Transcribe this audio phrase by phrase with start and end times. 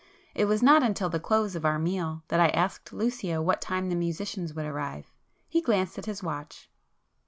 [0.33, 3.89] It was not until the close of our meal that I asked Lucio what time
[3.89, 5.13] the musicians would arrive.
[5.47, 6.71] He glanced at his watch.